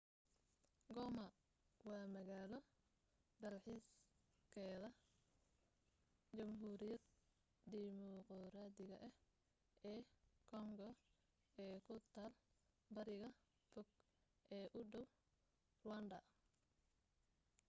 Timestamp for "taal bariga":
12.15-13.29